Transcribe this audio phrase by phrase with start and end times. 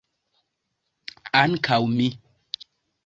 [1.43, 2.11] Ankaŭ mi.